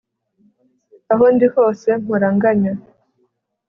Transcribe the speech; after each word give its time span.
aho 1.13 1.25
ndi 1.33 1.47
hose 1.55 1.87
mpora 2.01 2.27
nganya 2.35 2.73